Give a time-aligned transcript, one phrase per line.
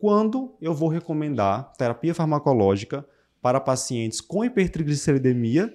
[0.00, 3.06] quando eu vou recomendar terapia farmacológica
[3.42, 5.72] para pacientes com hipertrigliceridemia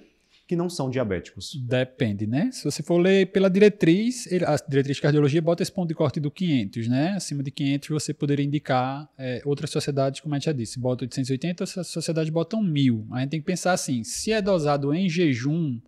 [0.48, 1.54] que não são diabéticos?
[1.66, 2.50] Depende, né?
[2.52, 6.20] Se você for ler pela diretriz, a diretriz de cardiologia bota esse ponto de corte
[6.20, 7.10] do 500, né?
[7.16, 11.04] Acima de 500 você poderia indicar é, outras sociedades, como a gente já disse, bota
[11.04, 13.06] 880, as sociedades botam 1000.
[13.12, 15.80] A gente tem que pensar assim, se é dosado em jejum,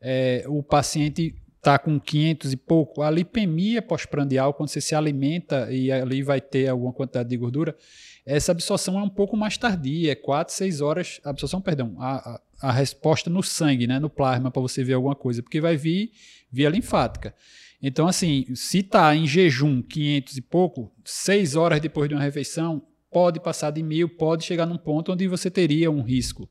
[0.00, 5.70] é, o paciente está com 500 e pouco, a lipemia pós-prandial, quando você se alimenta
[5.70, 7.76] e ali vai ter alguma quantidade de gordura,
[8.24, 12.68] essa absorção é um pouco mais tardia, é 4, 6 horas, absorção, perdão, a, a,
[12.68, 16.12] a resposta no sangue, né, no plasma, para você ver alguma coisa, porque vai vir
[16.50, 17.34] via linfática.
[17.82, 22.82] Então, assim, se está em jejum 500 e pouco, 6 horas depois de uma refeição,
[23.10, 26.48] pode passar de mil, pode chegar num ponto onde você teria um risco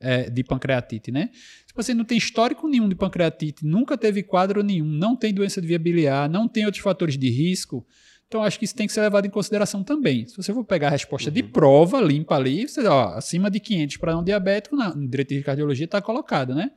[0.00, 1.30] é, de pancreatite, né?
[1.32, 5.60] Se você não tem histórico nenhum de pancreatite, nunca teve quadro nenhum, não tem doença
[5.60, 7.86] de via biliar, não tem outros fatores de risco,
[8.28, 10.26] então, acho que isso tem que ser levado em consideração também.
[10.26, 11.34] Se você for pegar a resposta uhum.
[11.34, 15.44] de prova, limpa ali, você, ó, acima de 500 para não diabético, na diretriz de
[15.44, 16.72] cardiologia está colocada, né?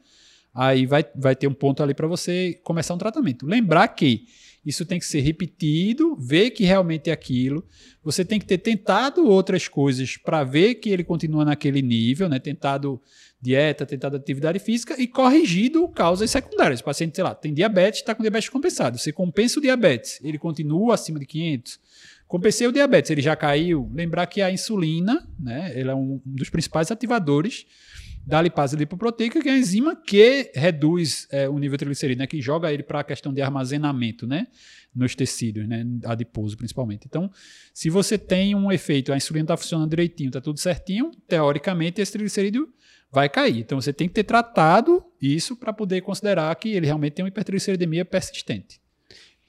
[0.53, 3.45] Aí vai, vai ter um ponto ali para você começar um tratamento.
[3.45, 4.25] Lembrar que
[4.66, 7.66] isso tem que ser repetido, ver que realmente é aquilo.
[8.03, 12.39] Você tem que ter tentado outras coisas para ver que ele continua naquele nível, né?
[12.39, 13.02] Tentado
[13.42, 16.81] dieta, tentado atividade física e corrigido causas secundárias.
[16.81, 18.97] O paciente, sei lá, tem diabetes, está com diabetes compensado.
[18.97, 21.80] Você compensa o diabetes, ele continua acima de 500.
[22.27, 23.89] Compensei o diabetes, ele já caiu.
[23.94, 27.66] Lembrar que a insulina, né, ela é um dos principais ativadores
[28.25, 32.28] da lipase lipoproteica, que é a enzima que reduz é, o nível de triglicerídeo, né,
[32.28, 34.48] que joga ele para a questão de armazenamento, né,
[34.94, 37.06] nos tecidos, né, adiposo principalmente.
[37.08, 37.31] Então,
[37.73, 42.11] se você tem um efeito, a insulina está funcionando direitinho, está tudo certinho, teoricamente esse
[42.11, 42.72] triglicerídeo
[43.11, 43.59] vai cair.
[43.59, 47.30] Então você tem que ter tratado isso para poder considerar que ele realmente tem uma
[47.30, 48.80] hipertrigliceridemia persistente.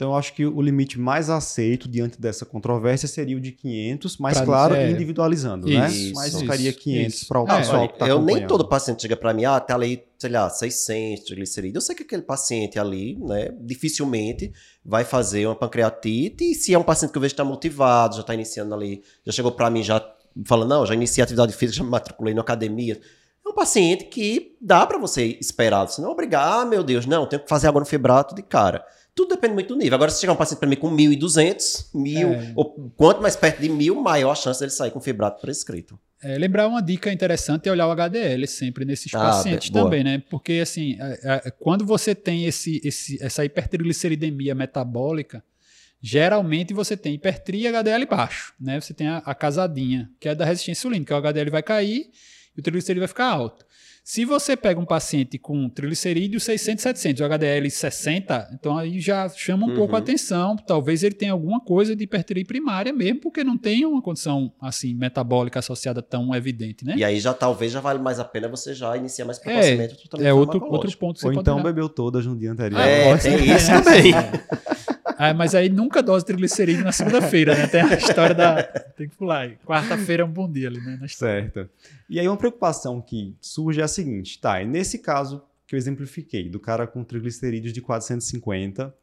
[0.00, 4.16] Então, eu acho que o limite mais aceito diante dessa controvérsia seria o de 500,
[4.16, 5.90] mas pra, claro, é, individualizando, né?
[5.90, 6.12] isso, né?
[6.14, 9.34] Mas ficaria 500 para o pessoal é, que está Eu nem todo paciente chega para
[9.34, 11.84] mim, ah, tá ali, sei lá, 600 triglicerídeos.
[11.84, 14.50] Eu sei que aquele paciente ali, né, dificilmente
[14.82, 16.50] vai fazer uma pancreatite.
[16.50, 19.02] E se é um paciente que eu vejo que está motivado, já está iniciando ali,
[19.26, 20.02] já chegou para mim, já
[20.46, 22.98] falando, não, já iniciei atividade física, já me matriculei na academia
[23.50, 25.86] um paciente que dá para você esperar.
[25.86, 28.84] Você não obrigar, ah, meu Deus, não, tenho que fazer agora um fibrato de cara.
[29.14, 29.94] Tudo depende muito do nível.
[29.94, 32.52] Agora, se chegar um paciente para mim com 1.200, 1.000, é.
[32.56, 35.98] ou quanto mais perto de 1.000, maior a chance dele sair com fibrato prescrito.
[36.22, 39.84] É, lembrar uma dica interessante é olhar o HDL sempre nesses ah, pacientes boa.
[39.84, 40.22] também, né?
[40.28, 45.42] Porque, assim, é, é, quando você tem esse, esse, essa hipertrigliceridemia metabólica,
[46.00, 48.78] geralmente você tem hipertria e HDL baixo, né?
[48.78, 51.14] Você tem a, a casadinha, que é da resistência insulínica.
[51.14, 52.10] O HDL vai cair
[52.56, 53.64] e o triglicerídeo vai ficar alto.
[54.02, 59.28] Se você pega um paciente com triglicerídeo 600, 700, o HDL 60, então aí já
[59.28, 59.76] chama um uhum.
[59.76, 60.56] pouco a atenção.
[60.56, 64.94] Talvez ele tenha alguma coisa de hipertriglicemia primária mesmo, porque não tem uma condição assim
[64.94, 66.94] metabólica associada tão evidente, né?
[66.96, 69.96] E aí já talvez já vale mais a pena você já iniciar mais precocemente é,
[69.96, 71.26] o tratamento É outro, outro ponto.
[71.26, 72.80] Ou então bebeu todas no dia anterior.
[72.80, 74.14] É, tem isso também.
[74.14, 74.70] É.
[75.22, 77.66] Ah, mas aí nunca dose triglicerídeo na segunda-feira, né?
[77.66, 78.62] Tem a história da.
[78.96, 79.50] Tem que pular.
[79.66, 80.98] Quarta-feira é um bom dia ali, né?
[81.08, 81.68] Certo.
[82.08, 84.64] E aí uma preocupação que surge é a seguinte, tá?
[84.64, 88.94] Nesse caso que eu exemplifiquei, do cara com triglicerídeos de 450,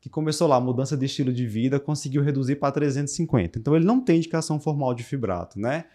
[0.00, 3.58] que começou lá mudança de estilo de vida, conseguiu reduzir para 350.
[3.58, 5.86] Então ele não tem indicação formal de fibrato, né?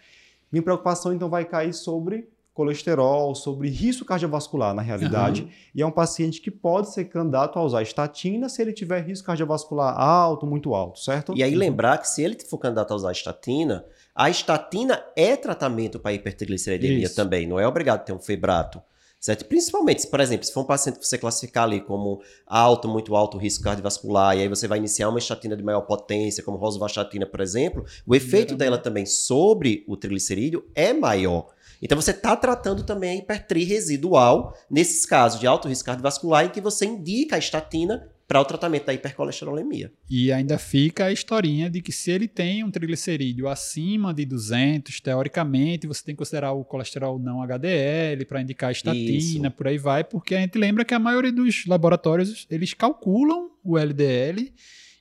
[0.52, 5.48] Minha preocupação então vai cair sobre colesterol, sobre risco cardiovascular na realidade, uhum.
[5.74, 9.26] e é um paciente que pode ser candidato a usar estatina se ele tiver risco
[9.26, 11.32] cardiovascular alto, muito alto, certo?
[11.36, 13.84] E aí lembrar que se ele for candidato a usar estatina,
[14.14, 17.16] a estatina é tratamento para hipertrigliceridemia Isso.
[17.16, 18.82] também, não é obrigado a ter um febrato.
[19.20, 19.44] Certo?
[19.44, 23.36] Principalmente, por exemplo, se for um paciente que você classificar ali como alto, muito alto
[23.36, 27.42] risco cardiovascular, e aí você vai iniciar uma estatina de maior potência, como rosuvastatina, por
[27.42, 31.48] exemplo, o efeito dela também sobre o triglicerídeo é maior.
[31.80, 36.50] Então você está tratando também a hipertri residual nesses casos de alto risco cardiovascular em
[36.50, 39.90] que você indica a estatina para o tratamento da hipercolesterolemia.
[40.08, 45.00] E ainda fica a historinha de que se ele tem um triglicerídeo acima de 200,
[45.00, 49.56] teoricamente você tem que considerar o colesterol não HDL para indicar a estatina, Isso.
[49.56, 53.76] por aí vai, porque a gente lembra que a maioria dos laboratórios eles calculam o
[53.76, 54.52] LDL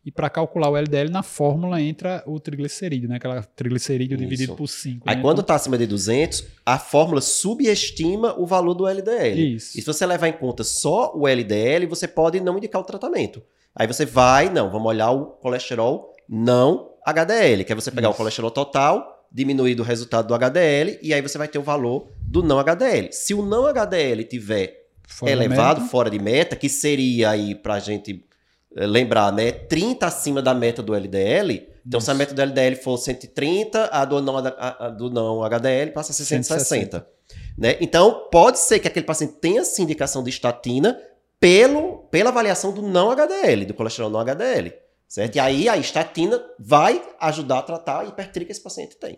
[0.10, 3.18] e para calcular o LDL, na fórmula entra o triglicerídeo, né?
[3.18, 4.24] Aquela triglicerídeo Isso.
[4.24, 5.08] dividido por 5.
[5.08, 5.22] Aí né?
[5.22, 9.56] quando está acima de 200, a fórmula subestima o valor do LDL.
[9.56, 9.78] Isso.
[9.78, 13.44] E se você levar em conta só o LDL, você pode não indicar o tratamento.
[13.76, 18.16] Aí você vai, não, vamos olhar o colesterol não HDL, que é você pegar Isso.
[18.16, 22.08] o colesterol total, diminuir do resultado do HDL, e aí você vai ter o valor
[22.20, 23.10] do não HDL.
[23.12, 28.12] Se o não HDL tiver fora elevado, fora de meta, que seria aí pra gente
[28.12, 28.29] eh,
[28.76, 29.52] lembrar, né?
[29.52, 34.06] 30 acima da meta do LDL, Então, se a meta do LDL for 130, a
[34.06, 36.66] do não, a, a do não HDL passa a ser 160.
[36.66, 37.08] 160.
[37.58, 37.78] Né?
[37.82, 41.00] Então, pode ser que aquele paciente tenha essa indicação de estatina
[41.40, 44.74] pelo, pela avaliação do não HDL, do colesterol não HDL.
[45.08, 45.38] Certo?
[45.38, 49.18] E aí a estatina vai ajudar a tratar a hipertria que esse paciente tem.